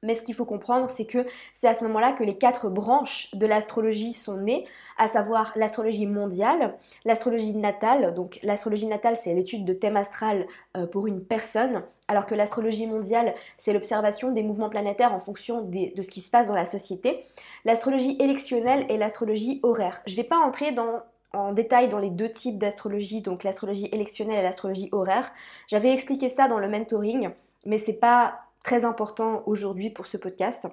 Mais 0.04 0.16
ce 0.16 0.24
qu'il 0.24 0.34
faut 0.34 0.46
comprendre, 0.46 0.90
c'est 0.90 1.06
que 1.06 1.28
c'est 1.56 1.68
à 1.68 1.76
ce 1.76 1.84
moment-là 1.84 2.14
que 2.14 2.24
les 2.24 2.36
quatre 2.36 2.70
branches 2.70 3.30
de 3.36 3.46
l'astrologie 3.46 4.14
sont 4.14 4.38
nées, 4.38 4.66
à 4.98 5.08
savoir 5.08 5.54
l'astrologie 5.56 6.08
mondiale, 6.08 6.76
l'astrologie 7.06 7.56
natale. 7.56 8.16
Donc 8.16 8.40
l'astrologie 8.42 8.88
natale, 8.88 9.20
c'est 9.22 9.36
l'étude 9.36 9.64
de 9.64 9.74
thème 9.74 9.98
astral 9.98 10.48
euh, 10.76 10.88
pour 10.88 11.06
une 11.06 11.24
personne, 11.24 11.84
alors 12.08 12.26
que 12.26 12.34
l'astrologie 12.34 12.88
mondiale, 12.88 13.36
c'est 13.60 13.74
l'observation 13.74 14.32
des 14.32 14.42
mouvements 14.42 14.72
planétaires 14.72 15.14
en 15.14 15.20
fonction 15.20 15.62
de 15.62 16.02
ce 16.02 16.10
qui 16.10 16.22
se 16.22 16.32
passe 16.32 16.48
dans 16.48 16.56
la 16.56 16.66
société. 16.66 17.24
L'astrologie 17.64 18.18
électionnelle 18.20 18.88
et 18.90 18.98
l'astrologie 18.98 19.60
horaire. 19.62 20.02
Je 20.08 20.14
ne 20.14 20.18
vais 20.18 20.28
pas 20.28 20.38
entrer 20.38 20.72
dans 20.72 21.04
en 21.34 21.54
détail 21.54 21.90
dans 21.90 22.00
les 22.00 22.10
deux 22.10 22.30
types 22.30 22.58
d'astrologie, 22.58 23.22
donc 23.22 23.44
l'astrologie 23.44 23.90
électionnelle 23.92 24.40
et 24.40 24.44
l'astrologie 24.44 24.90
horaire. 24.92 25.32
J'avais 25.68 25.94
expliqué 25.94 26.30
ça 26.30 26.48
dans 26.48 26.60
le 26.60 26.68
mentoring, 26.68 27.30
mais 27.66 27.78
c'est 27.78 27.94
pas 27.94 28.40
très 28.64 28.86
important 28.86 29.44
aujourd'hui 29.46 29.90
pour 29.90 30.08
ce 30.08 30.18
podcast. 30.18 30.68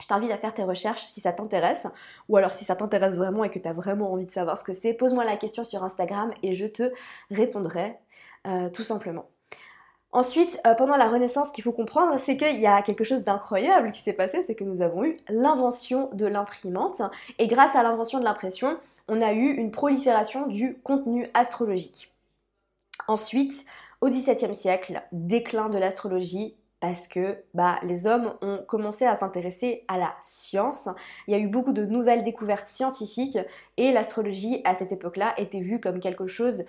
Je 0.00 0.08
t'invite 0.08 0.32
à 0.32 0.36
faire 0.36 0.52
tes 0.52 0.64
recherches 0.64 1.06
si 1.12 1.20
ça 1.20 1.32
t'intéresse, 1.32 1.86
ou 2.28 2.36
alors 2.36 2.52
si 2.52 2.64
ça 2.64 2.74
t'intéresse 2.74 3.16
vraiment 3.16 3.44
et 3.44 3.50
que 3.50 3.58
tu 3.58 3.68
as 3.68 3.72
vraiment 3.72 4.12
envie 4.12 4.26
de 4.26 4.32
savoir 4.32 4.58
ce 4.58 4.64
que 4.64 4.72
c'est, 4.72 4.92
pose-moi 4.94 5.24
la 5.24 5.36
question 5.36 5.62
sur 5.62 5.84
Instagram 5.84 6.32
et 6.42 6.54
je 6.54 6.66
te 6.66 6.92
répondrai 7.30 7.96
euh, 8.48 8.68
tout 8.68 8.82
simplement. 8.82 9.26
Ensuite, 10.10 10.60
euh, 10.66 10.74
pendant 10.74 10.96
la 10.96 11.08
Renaissance, 11.08 11.48
ce 11.48 11.52
qu'il 11.52 11.64
faut 11.64 11.72
comprendre, 11.72 12.18
c'est 12.18 12.36
qu'il 12.36 12.60
y 12.60 12.66
a 12.66 12.82
quelque 12.82 13.04
chose 13.04 13.22
d'incroyable 13.22 13.92
qui 13.92 14.02
s'est 14.02 14.12
passé, 14.12 14.42
c'est 14.42 14.54
que 14.54 14.64
nous 14.64 14.82
avons 14.82 15.04
eu 15.04 15.16
l'invention 15.28 16.10
de 16.12 16.26
l'imprimante, 16.26 17.00
et 17.38 17.46
grâce 17.46 17.76
à 17.76 17.82
l'invention 17.82 18.18
de 18.18 18.24
l'impression, 18.24 18.76
on 19.08 19.20
a 19.20 19.32
eu 19.32 19.52
une 19.52 19.70
prolifération 19.70 20.46
du 20.46 20.78
contenu 20.82 21.28
astrologique. 21.34 22.12
Ensuite, 23.08 23.64
au 24.00 24.08
XVIIe 24.08 24.54
siècle, 24.54 25.02
déclin 25.12 25.68
de 25.68 25.78
l'astrologie, 25.78 26.54
parce 26.80 27.06
que 27.06 27.38
bah, 27.54 27.78
les 27.84 28.08
hommes 28.08 28.34
ont 28.42 28.58
commencé 28.66 29.06
à 29.06 29.14
s'intéresser 29.14 29.84
à 29.86 29.98
la 29.98 30.12
science. 30.20 30.88
Il 31.28 31.32
y 31.32 31.36
a 31.36 31.38
eu 31.38 31.46
beaucoup 31.46 31.72
de 31.72 31.84
nouvelles 31.84 32.24
découvertes 32.24 32.66
scientifiques 32.66 33.38
et 33.76 33.92
l'astrologie 33.92 34.60
à 34.64 34.74
cette 34.74 34.90
époque-là 34.90 35.32
était 35.38 35.60
vue 35.60 35.78
comme 35.78 36.00
quelque 36.00 36.26
chose 36.26 36.64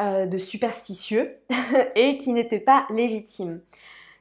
euh, 0.00 0.26
de 0.26 0.38
superstitieux 0.38 1.36
et 1.94 2.18
qui 2.18 2.32
n'était 2.32 2.58
pas 2.58 2.84
légitime. 2.90 3.60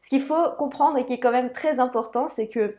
Ce 0.03 0.09
qu'il 0.09 0.21
faut 0.21 0.51
comprendre 0.59 0.99
et 0.99 1.05
qui 1.05 1.13
est 1.13 1.19
quand 1.19 1.31
même 1.31 1.51
très 1.51 1.79
important, 1.79 2.27
c'est 2.27 2.47
que 2.47 2.75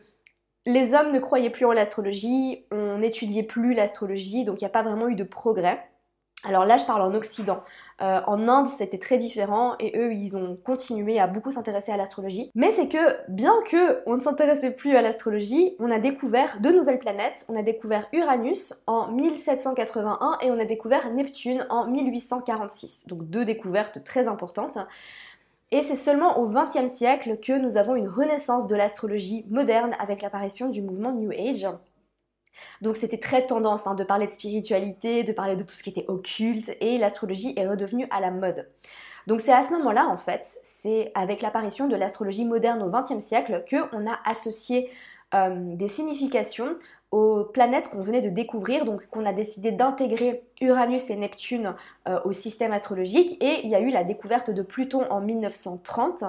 les 0.65 0.93
hommes 0.93 1.11
ne 1.11 1.19
croyaient 1.19 1.49
plus 1.49 1.65
en 1.65 1.73
l'astrologie, 1.73 2.65
on 2.71 2.97
n'étudiait 2.99 3.43
plus 3.43 3.73
l'astrologie, 3.73 4.45
donc 4.45 4.61
il 4.61 4.63
n'y 4.63 4.67
a 4.67 4.71
pas 4.71 4.83
vraiment 4.83 5.07
eu 5.07 5.15
de 5.15 5.23
progrès. 5.23 5.83
Alors 6.47 6.65
là, 6.65 6.77
je 6.77 6.85
parle 6.85 7.01
en 7.01 7.13
Occident. 7.15 7.63
Euh, 8.01 8.21
en 8.27 8.47
Inde, 8.47 8.69
c'était 8.69 8.99
très 8.99 9.17
différent 9.17 9.75
et 9.79 9.97
eux, 9.97 10.13
ils 10.13 10.37
ont 10.37 10.57
continué 10.63 11.19
à 11.19 11.25
beaucoup 11.25 11.51
s'intéresser 11.51 11.91
à 11.91 11.97
l'astrologie. 11.97 12.51
Mais 12.53 12.71
c'est 12.71 12.87
que, 12.87 13.17
bien 13.29 13.53
que 13.65 14.03
on 14.05 14.15
ne 14.17 14.21
s'intéressait 14.21 14.71
plus 14.71 14.95
à 14.95 15.01
l'astrologie, 15.01 15.75
on 15.79 15.89
a 15.89 15.97
découvert 15.97 16.59
deux 16.59 16.75
nouvelles 16.75 16.99
planètes. 16.99 17.45
On 17.49 17.55
a 17.55 17.63
découvert 17.63 18.07
Uranus 18.13 18.75
en 18.85 19.07
1781 19.07 20.37
et 20.41 20.51
on 20.51 20.59
a 20.59 20.65
découvert 20.65 21.11
Neptune 21.11 21.65
en 21.69 21.87
1846. 21.87 23.07
Donc 23.07 23.27
deux 23.27 23.45
découvertes 23.45 24.03
très 24.03 24.27
importantes. 24.27 24.77
Et 25.75 25.83
c'est 25.83 25.97
seulement 25.97 26.39
au 26.39 26.47
XXe 26.47 26.89
siècle 26.89 27.37
que 27.37 27.51
nous 27.51 27.75
avons 27.75 27.97
une 27.97 28.07
renaissance 28.07 28.65
de 28.65 28.75
l'astrologie 28.75 29.45
moderne 29.49 29.93
avec 29.99 30.21
l'apparition 30.21 30.69
du 30.69 30.81
mouvement 30.81 31.11
New 31.11 31.31
Age 31.31 31.67
donc 32.81 32.95
c'était 32.97 33.17
très 33.17 33.45
tendance 33.45 33.85
hein, 33.85 33.95
de 33.95 34.05
parler 34.05 34.27
de 34.27 34.31
spiritualité, 34.31 35.23
de 35.23 35.33
parler 35.33 35.57
de 35.57 35.63
tout 35.63 35.75
ce 35.75 35.83
qui 35.83 35.89
était 35.89 36.05
occulte, 36.07 36.71
et 36.79 36.97
l'astrologie 36.97 37.53
est 37.57 37.67
redevenue 37.67 38.07
à 38.11 38.21
la 38.21 38.31
mode. 38.31 38.69
Donc 39.27 39.41
c'est 39.41 39.51
à 39.51 39.63
ce 39.63 39.73
moment-là, 39.73 40.07
en 40.07 40.15
fait, 40.15 40.57
c'est 40.63 41.11
avec 41.15 41.41
l'apparition 41.41 41.89
de 41.89 41.95
l'astrologie 41.97 42.45
moderne 42.45 42.81
au 42.81 42.89
XXe 42.89 43.23
siècle 43.23 43.65
qu'on 43.69 44.09
a 44.09 44.17
associé 44.25 44.89
euh, 45.33 45.75
des 45.75 45.87
significations 45.87 46.75
aux 47.15 47.45
planètes 47.45 47.87
qu'on 47.89 48.01
venait 48.01 48.21
de 48.21 48.29
découvrir, 48.29 48.83
donc 48.83 49.07
qu'on 49.07 49.25
a 49.25 49.31
décidé 49.31 49.71
d'intégrer 49.71 50.43
Uranus 50.59 51.09
et 51.09 51.15
Neptune 51.15 51.73
euh, 52.09 52.19
au 52.25 52.33
système 52.33 52.73
astrologique, 52.73 53.41
et 53.41 53.61
il 53.63 53.69
y 53.69 53.75
a 53.75 53.79
eu 53.79 53.89
la 53.89 54.03
découverte 54.03 54.51
de 54.51 54.61
Pluton 54.61 55.09
en 55.09 55.21
1930, 55.21 56.25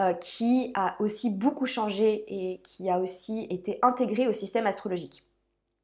euh, 0.00 0.12
qui 0.14 0.72
a 0.74 0.96
aussi 0.98 1.30
beaucoup 1.30 1.66
changé 1.66 2.24
et 2.26 2.58
qui 2.64 2.90
a 2.90 2.98
aussi 2.98 3.46
été 3.48 3.78
intégré 3.82 4.26
au 4.26 4.32
système 4.32 4.66
astrologique. 4.66 5.22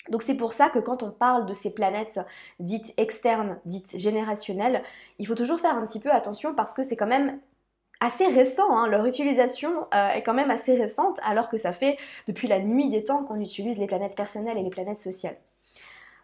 Donc 0.08 0.22
c'est 0.24 0.34
pour 0.34 0.52
ça 0.52 0.68
que 0.68 0.80
quand 0.80 1.04
on 1.04 1.12
parle 1.12 1.46
de 1.46 1.52
ces 1.52 1.72
planètes 1.72 2.18
dites 2.58 2.92
externes, 2.96 3.60
dites 3.66 3.96
générationnelles, 3.98 4.82
il 5.20 5.28
faut 5.28 5.36
toujours 5.36 5.60
faire 5.60 5.76
un 5.76 5.86
petit 5.86 6.00
peu 6.00 6.10
attention 6.10 6.56
parce 6.56 6.74
que 6.74 6.82
c'est 6.82 6.96
quand 6.96 7.06
même 7.06 7.38
assez 8.00 8.26
récent, 8.26 8.76
hein. 8.76 8.88
leur 8.88 9.04
utilisation 9.04 9.86
euh, 9.94 10.08
est 10.10 10.22
quand 10.22 10.34
même 10.34 10.50
assez 10.50 10.74
récente 10.74 11.20
alors 11.22 11.48
que 11.48 11.58
ça 11.58 11.72
fait 11.72 11.98
depuis 12.26 12.48
la 12.48 12.58
nuit 12.58 12.88
des 12.88 13.04
temps 13.04 13.24
qu'on 13.24 13.40
utilise 13.40 13.78
les 13.78 13.86
planètes 13.86 14.16
personnelles 14.16 14.56
et 14.56 14.62
les 14.62 14.70
planètes 14.70 15.02
sociales. 15.02 15.36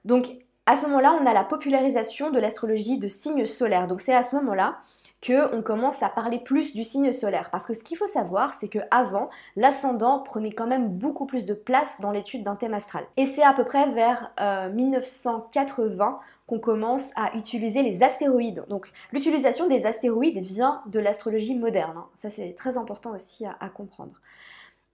Donc 0.04 0.26
à 0.64 0.74
ce 0.74 0.86
moment-là, 0.86 1.16
on 1.20 1.26
a 1.26 1.32
la 1.32 1.44
popularisation 1.44 2.30
de 2.30 2.40
l'astrologie 2.40 2.98
de 2.98 3.08
signes 3.08 3.46
solaires. 3.46 3.86
Donc 3.86 4.00
c'est 4.00 4.14
à 4.14 4.22
ce 4.22 4.34
moment-là 4.36 4.78
qu'on 5.26 5.62
commence 5.62 6.02
à 6.02 6.08
parler 6.08 6.38
plus 6.38 6.74
du 6.74 6.84
signe 6.84 7.12
solaire. 7.12 7.50
Parce 7.50 7.66
que 7.66 7.74
ce 7.74 7.82
qu'il 7.82 7.96
faut 7.96 8.06
savoir, 8.06 8.54
c'est 8.58 8.68
que 8.68 8.78
avant, 8.90 9.28
l'ascendant 9.56 10.20
prenait 10.20 10.52
quand 10.52 10.66
même 10.66 10.88
beaucoup 10.88 11.26
plus 11.26 11.44
de 11.44 11.54
place 11.54 12.00
dans 12.00 12.10
l'étude 12.10 12.44
d'un 12.44 12.56
thème 12.56 12.74
astral. 12.74 13.04
Et 13.16 13.26
c'est 13.26 13.42
à 13.42 13.52
peu 13.52 13.64
près 13.64 13.88
vers 13.90 14.32
1980 14.72 16.06
euh, 16.06 16.24
qu'on 16.46 16.60
commence 16.60 17.10
à 17.16 17.36
utiliser 17.36 17.82
les 17.82 18.02
astéroïdes. 18.02 18.64
Donc 18.68 18.90
l'utilisation 19.12 19.68
des 19.68 19.86
astéroïdes 19.86 20.38
vient 20.38 20.82
de 20.86 21.00
l'astrologie 21.00 21.56
moderne. 21.56 21.96
Hein. 21.96 22.06
Ça 22.14 22.30
c'est 22.30 22.54
très 22.54 22.76
important 22.76 23.12
aussi 23.14 23.44
à, 23.46 23.68
comprendre. 23.68 24.14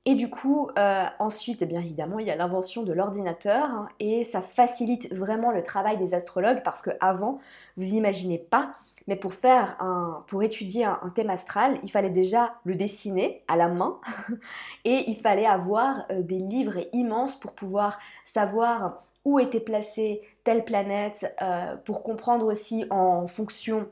Et 0.04 0.14
du 0.16 0.30
coup, 0.30 0.68
euh, 0.78 1.04
ensuite, 1.20 1.62
eh 1.62 1.66
bien 1.66 1.80
évidemment, 1.80 2.18
il 2.18 2.26
y 2.26 2.30
a 2.30 2.34
l'invention 2.34 2.82
de 2.82 2.92
l'ordinateur 2.92 3.64
hein, 3.66 3.88
et 4.00 4.24
ça 4.24 4.42
facilite 4.42 5.14
vraiment 5.14 5.52
le 5.52 5.62
travail 5.62 5.96
des 5.96 6.14
astrologues 6.14 6.62
parce 6.64 6.82
que 6.82 6.90
avant, 7.00 7.38
vous 7.76 7.94
imaginez 7.94 8.38
pas, 8.38 8.74
mais 9.06 9.16
pour 9.16 9.34
faire 9.34 9.76
un, 9.80 10.24
pour 10.28 10.42
étudier 10.42 10.84
un, 10.84 11.12
thème 11.14 11.30
astral, 11.30 11.78
il 11.82 11.90
fallait 11.90 12.10
déjà 12.10 12.54
le 12.64 12.74
dessiner 12.74 13.42
à 13.48 13.56
la 13.56 13.68
main. 13.68 14.00
Et 14.84 15.10
il 15.10 15.16
fallait 15.16 15.46
avoir 15.46 16.04
euh, 16.10 16.22
des 16.22 16.38
livres 16.38 16.78
immenses 16.92 17.38
pour 17.38 17.54
pouvoir 17.54 17.98
savoir 18.24 18.98
où 19.24 19.38
était 19.38 19.60
placée 19.60 20.22
telle 20.44 20.64
planète, 20.64 21.34
euh, 21.42 21.76
pour 21.76 22.02
comprendre 22.02 22.46
aussi 22.46 22.84
en 22.90 23.26
fonction 23.28 23.88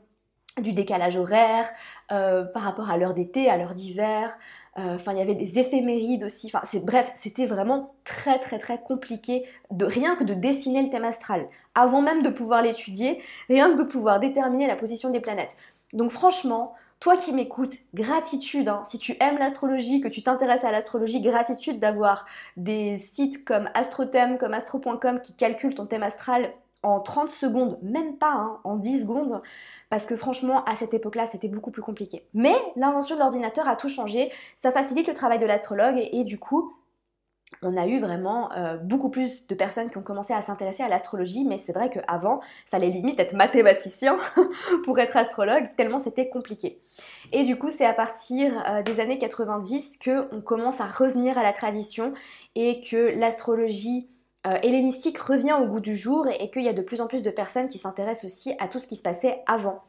du 0.61 0.73
décalage 0.73 1.15
horaire, 1.15 1.69
euh, 2.11 2.43
par 2.43 2.63
rapport 2.63 2.89
à 2.89 2.97
l'heure 2.97 3.13
d'été, 3.13 3.49
à 3.49 3.57
l'heure 3.57 3.73
d'hiver, 3.73 4.37
euh, 4.79 4.97
il 5.07 5.17
y 5.17 5.21
avait 5.21 5.35
des 5.35 5.59
éphémérides 5.59 6.23
aussi. 6.23 6.47
Enfin, 6.47 6.61
c'est 6.63 6.83
bref, 6.83 7.11
c'était 7.15 7.45
vraiment 7.45 7.93
très 8.05 8.39
très 8.39 8.57
très 8.57 8.81
compliqué 8.81 9.43
de 9.69 9.85
rien 9.85 10.15
que 10.15 10.23
de 10.23 10.33
dessiner 10.33 10.81
le 10.81 10.89
thème 10.89 11.03
astral, 11.03 11.47
avant 11.75 12.01
même 12.01 12.23
de 12.23 12.29
pouvoir 12.29 12.61
l'étudier, 12.61 13.21
rien 13.49 13.71
que 13.71 13.77
de 13.79 13.83
pouvoir 13.83 14.19
déterminer 14.19 14.67
la 14.67 14.75
position 14.75 15.09
des 15.09 15.19
planètes. 15.19 15.57
Donc 15.93 16.11
franchement, 16.11 16.73
toi 17.01 17.17
qui 17.17 17.33
m'écoutes, 17.33 17.73
gratitude. 17.93 18.69
Hein. 18.69 18.83
si 18.85 18.97
tu 18.97 19.17
aimes 19.19 19.39
l'astrologie, 19.39 20.01
que 20.01 20.07
tu 20.07 20.23
t'intéresses 20.23 20.63
à 20.63 20.71
l'astrologie, 20.71 21.19
gratitude 21.19 21.79
d'avoir 21.79 22.25
des 22.55 22.95
sites 22.95 23.43
comme 23.43 23.69
AstroThème, 23.73 24.37
comme 24.37 24.53
Astro.com 24.53 25.19
qui 25.21 25.35
calculent 25.35 25.75
ton 25.75 25.87
thème 25.87 26.03
astral 26.03 26.53
en 26.83 26.99
30 26.99 27.29
secondes, 27.29 27.77
même 27.81 28.17
pas 28.17 28.31
hein, 28.31 28.59
en 28.63 28.77
10 28.77 29.01
secondes, 29.03 29.41
parce 29.89 30.05
que 30.05 30.15
franchement, 30.15 30.63
à 30.65 30.75
cette 30.75 30.93
époque-là, 30.93 31.27
c'était 31.27 31.47
beaucoup 31.47 31.71
plus 31.71 31.81
compliqué. 31.81 32.25
Mais 32.33 32.55
l'invention 32.75 33.15
de 33.15 33.19
l'ordinateur 33.19 33.67
a 33.67 33.75
tout 33.75 33.89
changé, 33.89 34.31
ça 34.59 34.71
facilite 34.71 35.07
le 35.07 35.13
travail 35.13 35.39
de 35.39 35.45
l'astrologue, 35.45 35.97
et, 36.11 36.23
du 36.23 36.39
coup, 36.39 36.73
on 37.61 37.77
a 37.77 37.85
eu 37.85 37.99
vraiment 37.99 38.51
euh, 38.53 38.77
beaucoup 38.77 39.09
plus 39.09 39.45
de 39.45 39.53
personnes 39.53 39.91
qui 39.91 39.97
ont 39.97 40.01
commencé 40.01 40.33
à 40.33 40.41
s'intéresser 40.41 40.81
à 40.81 40.87
l'astrologie, 40.87 41.43
mais 41.43 41.57
c'est 41.57 41.73
vrai 41.73 41.89
qu'avant, 41.89 42.39
il 42.65 42.69
fallait 42.69 42.89
limite 42.89 43.19
être 43.19 43.33
mathématicien 43.33 44.17
pour 44.85 44.97
être 44.97 45.17
astrologue, 45.17 45.65
tellement 45.75 45.99
c'était 45.99 46.29
compliqué. 46.29 46.81
Et 47.33 47.43
du 47.43 47.57
coup, 47.57 47.69
c'est 47.69 47.85
à 47.85 47.93
partir 47.93 48.53
euh, 48.67 48.81
des 48.81 48.99
années 48.99 49.19
90 49.19 49.99
qu'on 49.99 50.41
commence 50.41 50.79
à 50.81 50.87
revenir 50.87 51.37
à 51.37 51.43
la 51.43 51.53
tradition 51.53 52.13
et 52.55 52.81
que 52.81 53.19
l'astrologie 53.19 54.09
euh, 54.47 54.57
hellénistique 54.63 55.19
revient 55.19 55.55
au 55.61 55.65
goût 55.65 55.79
du 55.79 55.95
jour 55.95 56.27
et, 56.27 56.49
qu'il 56.49 56.63
y 56.63 56.69
a 56.69 56.73
de 56.73 56.81
plus 56.81 56.99
en 56.99 57.07
plus 57.07 57.21
de 57.21 57.29
personnes 57.29 57.67
qui 57.67 57.77
s'intéressent 57.77 58.25
aussi 58.31 58.53
à 58.59 58.67
tout 58.67 58.79
ce 58.79 58.87
qui 58.87 58.95
se 58.95 59.03
passait 59.03 59.43
avant. 59.45 59.83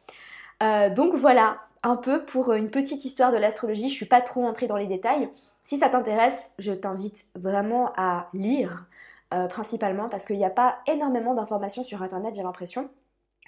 Euh, 0.62 0.90
donc 0.90 1.14
voilà, 1.14 1.58
un 1.82 1.96
peu 1.96 2.24
pour 2.24 2.52
une 2.52 2.70
petite 2.70 3.04
histoire 3.04 3.32
de 3.32 3.38
l'astrologie, 3.38 3.88
je 3.88 3.94
suis 3.94 4.06
pas 4.06 4.20
trop 4.20 4.44
entrée 4.44 4.66
dans 4.66 4.76
les 4.76 4.86
détails. 4.86 5.28
Si 5.64 5.78
ça 5.78 5.88
t'intéresse, 5.88 6.52
je 6.58 6.72
t'invite 6.72 7.26
vraiment 7.34 7.92
à 7.96 8.28
lire, 8.34 8.86
euh, 9.32 9.46
principalement 9.46 10.08
parce 10.08 10.26
qu'il 10.26 10.36
n'y 10.36 10.44
a 10.44 10.50
pas 10.50 10.78
énormément 10.86 11.34
d'informations 11.34 11.82
sur 11.82 12.02
internet, 12.02 12.34
j'ai 12.34 12.42
l'impression. 12.42 12.90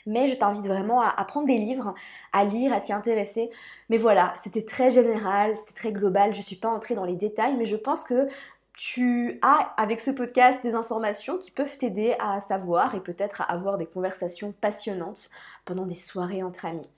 Mais 0.06 0.26
je 0.26 0.34
t'invite 0.34 0.66
vraiment 0.66 1.00
à, 1.00 1.24
prendre 1.24 1.46
des 1.46 1.56
livres, 1.56 1.94
à 2.32 2.44
lire, 2.44 2.74
à 2.74 2.80
t'y 2.80 2.92
intéresser. 2.92 3.50
Mais 3.88 3.96
voilà, 3.96 4.34
c'était 4.42 4.64
très 4.64 4.90
général, 4.90 5.56
c'était 5.56 5.72
très 5.72 5.92
global, 5.92 6.34
je 6.34 6.38
ne 6.38 6.44
suis 6.44 6.56
pas 6.56 6.68
entrée 6.68 6.94
dans 6.94 7.06
les 7.06 7.16
détails, 7.16 7.56
mais 7.56 7.64
je 7.64 7.76
pense 7.76 8.04
que 8.04 8.28
tu 8.76 9.38
as 9.42 9.72
avec 9.76 10.00
ce 10.00 10.10
podcast 10.10 10.60
des 10.62 10.74
informations 10.74 11.38
qui 11.38 11.50
peuvent 11.50 11.78
t'aider 11.78 12.16
à 12.18 12.40
savoir 12.40 12.94
et 12.94 13.00
peut-être 13.00 13.40
à 13.40 13.44
avoir 13.44 13.78
des 13.78 13.86
conversations 13.86 14.52
passionnantes 14.52 15.30
pendant 15.64 15.86
des 15.86 15.94
soirées 15.94 16.42
entre 16.42 16.64
amis. 16.64 16.88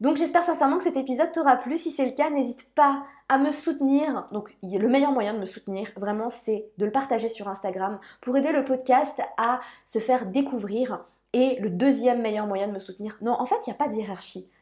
Donc 0.00 0.16
j'espère 0.16 0.44
sincèrement 0.44 0.78
que 0.78 0.84
cet 0.84 0.96
épisode 0.96 1.30
t'aura 1.30 1.56
plu. 1.56 1.76
Si 1.76 1.90
c'est 1.90 2.06
le 2.06 2.12
cas, 2.12 2.30
n'hésite 2.30 2.74
pas 2.74 3.02
à 3.28 3.36
me 3.36 3.50
soutenir. 3.50 4.28
Donc 4.32 4.56
le 4.62 4.88
meilleur 4.88 5.12
moyen 5.12 5.34
de 5.34 5.38
me 5.38 5.46
soutenir, 5.46 5.92
vraiment, 5.96 6.30
c'est 6.30 6.70
de 6.78 6.86
le 6.86 6.90
partager 6.90 7.28
sur 7.28 7.48
Instagram 7.48 8.00
pour 8.22 8.34
aider 8.38 8.52
le 8.52 8.64
podcast 8.64 9.20
à 9.36 9.60
se 9.84 9.98
faire 9.98 10.24
découvrir. 10.24 11.04
Et 11.34 11.56
le 11.60 11.68
deuxième 11.68 12.22
meilleur 12.22 12.46
moyen 12.46 12.66
de 12.66 12.72
me 12.72 12.80
soutenir, 12.80 13.18
non, 13.20 13.32
en 13.32 13.46
fait, 13.46 13.58
il 13.66 13.70
n'y 13.70 13.74
a 13.74 13.76
pas 13.76 13.88
de. 13.88 14.00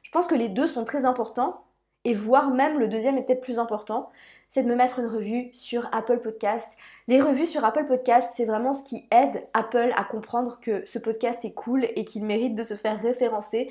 Je 0.02 0.10
pense 0.10 0.26
que 0.26 0.34
les 0.34 0.48
deux 0.48 0.66
sont 0.66 0.84
très 0.84 1.04
importants, 1.06 1.62
et 2.04 2.14
voire 2.14 2.50
même 2.50 2.78
le 2.78 2.88
deuxième 2.88 3.16
est 3.16 3.22
peut-être 3.22 3.40
plus 3.40 3.58
important, 3.58 4.10
c'est 4.48 4.62
de 4.62 4.68
me 4.68 4.74
mettre 4.74 4.98
une 4.98 5.06
revue 5.06 5.50
sur 5.52 5.88
Apple 5.92 6.20
Podcast. 6.20 6.76
Les 7.06 7.20
revues 7.20 7.46
sur 7.46 7.64
Apple 7.64 7.86
Podcast, 7.86 8.32
c'est 8.34 8.44
vraiment 8.44 8.72
ce 8.72 8.84
qui 8.84 9.06
aide 9.10 9.42
Apple 9.54 9.92
à 9.96 10.04
comprendre 10.04 10.58
que 10.60 10.82
ce 10.86 10.98
podcast 10.98 11.44
est 11.44 11.52
cool 11.52 11.86
et 11.96 12.04
qu'il 12.04 12.24
mérite 12.24 12.54
de 12.54 12.62
se 12.62 12.74
faire 12.74 13.00
référencer. 13.00 13.70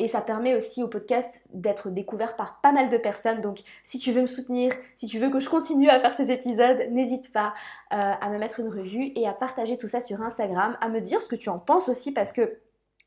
Et 0.00 0.06
ça 0.06 0.20
permet 0.20 0.54
aussi 0.54 0.82
au 0.82 0.88
podcast 0.88 1.44
d'être 1.52 1.90
découvert 1.90 2.36
par 2.36 2.60
pas 2.60 2.70
mal 2.70 2.88
de 2.88 2.96
personnes. 2.96 3.40
Donc 3.40 3.58
si 3.82 3.98
tu 3.98 4.12
veux 4.12 4.22
me 4.22 4.26
soutenir, 4.26 4.72
si 4.94 5.06
tu 5.06 5.18
veux 5.18 5.28
que 5.28 5.40
je 5.40 5.48
continue 5.48 5.88
à 5.88 5.98
faire 5.98 6.14
ces 6.14 6.30
épisodes, 6.30 6.78
n'hésite 6.92 7.32
pas 7.32 7.52
euh, 7.92 8.12
à 8.20 8.30
me 8.30 8.38
mettre 8.38 8.60
une 8.60 8.68
revue 8.68 9.12
et 9.16 9.26
à 9.26 9.32
partager 9.32 9.76
tout 9.76 9.88
ça 9.88 10.00
sur 10.00 10.22
Instagram, 10.22 10.76
à 10.80 10.88
me 10.88 11.00
dire 11.00 11.20
ce 11.20 11.28
que 11.28 11.36
tu 11.36 11.48
en 11.48 11.58
penses 11.58 11.88
aussi 11.88 12.12
parce 12.12 12.32
que 12.32 12.58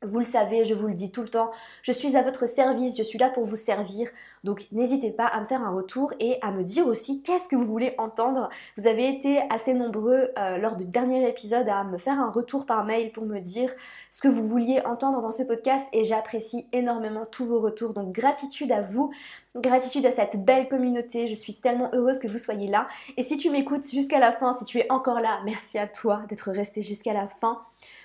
vous 0.02 0.18
le 0.18 0.24
savez, 0.24 0.64
je 0.64 0.74
vous 0.74 0.88
le 0.88 0.94
dis 0.94 1.10
tout 1.10 1.22
le 1.22 1.28
temps, 1.28 1.50
je 1.82 1.92
suis 1.92 2.16
à 2.16 2.22
votre 2.22 2.48
service, 2.48 2.96
je 2.96 3.02
suis 3.02 3.18
là 3.18 3.30
pour 3.30 3.44
vous 3.44 3.56
servir. 3.56 4.08
Donc 4.44 4.66
n'hésitez 4.72 5.10
pas 5.10 5.26
à 5.26 5.40
me 5.40 5.46
faire 5.46 5.62
un 5.62 5.70
retour 5.70 6.12
et 6.20 6.38
à 6.42 6.50
me 6.50 6.62
dire 6.62 6.86
aussi 6.86 7.22
qu'est-ce 7.22 7.48
que 7.48 7.56
vous 7.56 7.66
voulez 7.66 7.94
entendre. 7.98 8.48
Vous 8.76 8.86
avez 8.86 9.08
été 9.08 9.40
assez 9.50 9.74
nombreux 9.74 10.30
euh, 10.38 10.58
lors 10.58 10.76
du 10.76 10.84
dernier 10.84 11.28
épisode 11.28 11.68
à 11.68 11.84
me 11.84 11.98
faire 11.98 12.20
un 12.20 12.30
retour 12.30 12.66
par 12.66 12.84
mail 12.84 13.12
pour 13.12 13.24
me 13.24 13.38
dire 13.38 13.70
ce 14.10 14.20
que 14.20 14.28
vous 14.28 14.46
vouliez 14.46 14.80
entendre 14.84 15.22
dans 15.22 15.32
ce 15.32 15.42
podcast 15.42 15.86
et 15.92 16.04
j'apprécie 16.04 16.66
énormément 16.72 17.24
tous 17.26 17.46
vos 17.46 17.60
retours. 17.60 17.94
Donc 17.94 18.12
gratitude 18.12 18.72
à 18.72 18.80
vous, 18.80 19.12
gratitude 19.56 20.06
à 20.06 20.10
cette 20.10 20.44
belle 20.44 20.68
communauté. 20.68 21.28
Je 21.28 21.34
suis 21.34 21.54
tellement 21.54 21.90
heureuse 21.92 22.18
que 22.18 22.28
vous 22.28 22.38
soyez 22.38 22.68
là. 22.68 22.88
Et 23.16 23.22
si 23.22 23.36
tu 23.36 23.50
m'écoutes 23.50 23.88
jusqu'à 23.90 24.18
la 24.18 24.32
fin, 24.32 24.52
si 24.52 24.64
tu 24.64 24.78
es 24.78 24.90
encore 24.90 25.20
là, 25.20 25.40
merci 25.44 25.78
à 25.78 25.86
toi 25.86 26.22
d'être 26.28 26.50
resté 26.50 26.82
jusqu'à 26.82 27.12
la 27.12 27.28
fin. 27.28 27.60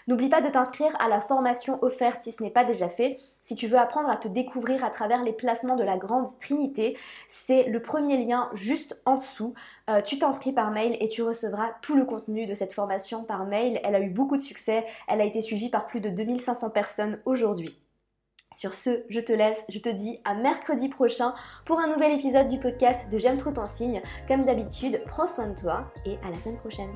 N'oublie 0.07 0.29
pas 0.29 0.41
de 0.41 0.49
t'inscrire 0.49 0.95
à 0.99 1.09
la 1.09 1.19
formation 1.19 1.79
offerte 1.81 2.23
si 2.23 2.31
ce 2.31 2.41
n'est 2.41 2.49
pas 2.49 2.63
déjà 2.63 2.87
fait. 2.89 3.19
Si 3.43 3.55
tu 3.55 3.67
veux 3.67 3.77
apprendre 3.77 4.09
à 4.09 4.17
te 4.17 4.27
découvrir 4.27 4.83
à 4.83 4.89
travers 4.89 5.23
les 5.23 5.33
placements 5.33 5.75
de 5.75 5.83
la 5.83 5.97
Grande 5.97 6.27
Trinité, 6.39 6.97
c'est 7.27 7.63
le 7.63 7.81
premier 7.81 8.23
lien 8.23 8.49
juste 8.53 9.01
en 9.05 9.15
dessous. 9.15 9.53
Euh, 9.89 10.01
tu 10.01 10.17
t'inscris 10.19 10.53
par 10.53 10.71
mail 10.71 10.97
et 10.99 11.09
tu 11.09 11.21
recevras 11.23 11.71
tout 11.81 11.95
le 11.95 12.05
contenu 12.05 12.45
de 12.45 12.53
cette 12.53 12.73
formation 12.73 13.23
par 13.23 13.45
mail. 13.45 13.79
Elle 13.83 13.95
a 13.95 14.01
eu 14.01 14.09
beaucoup 14.09 14.37
de 14.37 14.41
succès. 14.41 14.85
Elle 15.07 15.21
a 15.21 15.25
été 15.25 15.41
suivie 15.41 15.69
par 15.69 15.87
plus 15.87 15.99
de 15.99 16.09
2500 16.09 16.69
personnes 16.69 17.19
aujourd'hui. 17.25 17.77
Sur 18.55 18.73
ce, 18.73 19.03
je 19.09 19.19
te 19.19 19.33
laisse, 19.33 19.65
je 19.69 19.79
te 19.79 19.89
dis 19.89 20.19
à 20.23 20.33
mercredi 20.33 20.87
prochain 20.87 21.35
pour 21.65 21.79
un 21.79 21.87
nouvel 21.87 22.13
épisode 22.13 22.47
du 22.47 22.59
podcast 22.59 23.09
de 23.11 23.17
J'aime 23.17 23.37
trop 23.37 23.51
ton 23.51 23.65
signe. 23.65 24.01
Comme 24.27 24.45
d'habitude, 24.45 25.01
prends 25.05 25.27
soin 25.27 25.49
de 25.49 25.59
toi 25.59 25.91
et 26.05 26.17
à 26.25 26.31
la 26.31 26.39
semaine 26.39 26.57
prochaine. 26.57 26.95